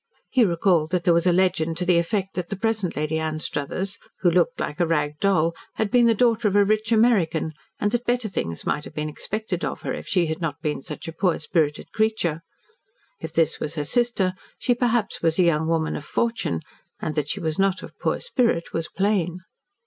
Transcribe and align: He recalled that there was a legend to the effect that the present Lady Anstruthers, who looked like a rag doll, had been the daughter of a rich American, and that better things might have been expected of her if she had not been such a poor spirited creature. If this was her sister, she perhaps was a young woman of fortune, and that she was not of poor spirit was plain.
He 0.31 0.43
recalled 0.43 0.89
that 0.89 1.03
there 1.03 1.13
was 1.13 1.27
a 1.27 1.31
legend 1.31 1.77
to 1.77 1.85
the 1.85 1.99
effect 1.99 2.33
that 2.33 2.49
the 2.49 2.55
present 2.55 2.95
Lady 2.95 3.19
Anstruthers, 3.19 3.99
who 4.21 4.31
looked 4.31 4.59
like 4.59 4.79
a 4.79 4.87
rag 4.87 5.19
doll, 5.19 5.53
had 5.75 5.91
been 5.91 6.07
the 6.07 6.15
daughter 6.15 6.47
of 6.47 6.55
a 6.55 6.65
rich 6.65 6.91
American, 6.91 7.51
and 7.79 7.91
that 7.91 8.05
better 8.07 8.27
things 8.27 8.65
might 8.65 8.83
have 8.83 8.95
been 8.95 9.09
expected 9.09 9.63
of 9.63 9.83
her 9.83 9.93
if 9.93 10.07
she 10.07 10.25
had 10.25 10.41
not 10.41 10.59
been 10.59 10.81
such 10.81 11.07
a 11.07 11.11
poor 11.13 11.37
spirited 11.37 11.91
creature. 11.91 12.41
If 13.19 13.31
this 13.33 13.59
was 13.59 13.75
her 13.75 13.83
sister, 13.83 14.33
she 14.57 14.73
perhaps 14.73 15.21
was 15.21 15.37
a 15.37 15.43
young 15.43 15.67
woman 15.67 15.95
of 15.95 16.03
fortune, 16.03 16.61
and 16.99 17.13
that 17.13 17.29
she 17.29 17.39
was 17.39 17.59
not 17.59 17.83
of 17.83 17.95
poor 17.99 18.19
spirit 18.19 18.73
was 18.73 18.87
plain. 18.87 19.41